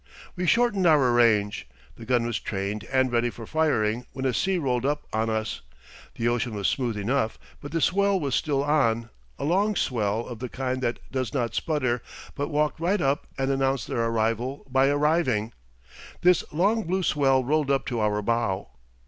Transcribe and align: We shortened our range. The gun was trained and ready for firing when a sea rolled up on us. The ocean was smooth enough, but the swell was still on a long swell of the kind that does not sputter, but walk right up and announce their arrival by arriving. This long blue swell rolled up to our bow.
We 0.35 0.47
shortened 0.47 0.87
our 0.87 1.11
range. 1.11 1.67
The 1.95 2.05
gun 2.07 2.25
was 2.25 2.39
trained 2.39 2.85
and 2.85 3.11
ready 3.11 3.29
for 3.29 3.45
firing 3.45 4.07
when 4.13 4.25
a 4.25 4.33
sea 4.33 4.57
rolled 4.57 4.83
up 4.83 5.03
on 5.13 5.29
us. 5.29 5.61
The 6.15 6.27
ocean 6.27 6.55
was 6.55 6.67
smooth 6.67 6.97
enough, 6.97 7.37
but 7.61 7.71
the 7.71 7.81
swell 7.81 8.19
was 8.19 8.33
still 8.33 8.63
on 8.63 9.11
a 9.37 9.43
long 9.43 9.75
swell 9.75 10.25
of 10.27 10.39
the 10.39 10.49
kind 10.49 10.81
that 10.81 10.97
does 11.11 11.35
not 11.35 11.53
sputter, 11.53 12.01
but 12.33 12.47
walk 12.49 12.79
right 12.79 12.99
up 12.99 13.27
and 13.37 13.51
announce 13.51 13.85
their 13.85 14.03
arrival 14.03 14.65
by 14.71 14.87
arriving. 14.87 15.53
This 16.21 16.43
long 16.51 16.81
blue 16.85 17.03
swell 17.03 17.43
rolled 17.43 17.69
up 17.69 17.85
to 17.85 17.99
our 17.99 18.23
bow. 18.23 18.69